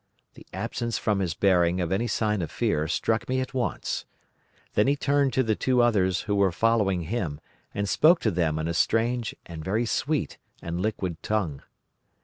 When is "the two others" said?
5.43-6.21